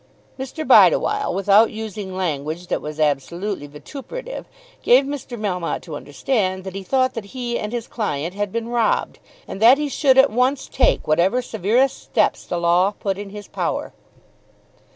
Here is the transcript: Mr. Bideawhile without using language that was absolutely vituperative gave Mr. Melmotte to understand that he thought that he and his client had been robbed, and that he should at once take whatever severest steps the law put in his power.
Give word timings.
Mr. 0.39 0.65
Bideawhile 0.67 1.31
without 1.31 1.69
using 1.69 2.15
language 2.17 2.65
that 2.65 2.81
was 2.81 2.99
absolutely 2.99 3.67
vituperative 3.67 4.47
gave 4.81 5.05
Mr. 5.05 5.39
Melmotte 5.39 5.83
to 5.83 5.95
understand 5.95 6.63
that 6.63 6.73
he 6.73 6.81
thought 6.81 7.13
that 7.13 7.25
he 7.37 7.59
and 7.59 7.71
his 7.71 7.87
client 7.87 8.33
had 8.33 8.51
been 8.51 8.69
robbed, 8.69 9.19
and 9.47 9.61
that 9.61 9.77
he 9.77 9.89
should 9.89 10.17
at 10.17 10.31
once 10.31 10.67
take 10.67 11.05
whatever 11.07 11.39
severest 11.39 12.01
steps 12.01 12.47
the 12.47 12.57
law 12.57 12.95
put 12.99 13.19
in 13.19 13.29
his 13.29 13.47
power. 13.47 13.93